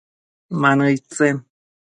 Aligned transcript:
Ma 0.59 0.71
nëid 0.77 0.99
tsen? 1.11 1.37